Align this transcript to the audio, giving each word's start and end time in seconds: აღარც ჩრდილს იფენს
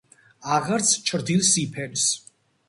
აღარც 0.55 0.93
ჩრდილს 1.09 1.51
იფენს 1.65 2.09